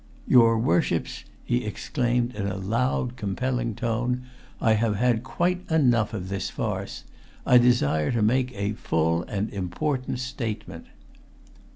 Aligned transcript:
"Your 0.27 0.57
Worships," 0.57 1.25
he 1.45 1.63
exclaimed 1.63 2.33
in 2.35 2.47
a 2.47 2.55
loud, 2.57 3.15
compelling 3.17 3.75
tone, 3.75 4.23
"I 4.59 4.73
have 4.73 4.95
had 4.95 5.21
quite 5.23 5.61
enough 5.69 6.11
of 6.15 6.27
this 6.27 6.49
farce! 6.49 7.03
I 7.45 7.59
desire 7.59 8.09
to 8.13 8.23
make 8.23 8.51
a 8.55 8.73
full 8.73 9.21
and 9.21 9.53
important 9.53 10.17
statement!" 10.17 10.87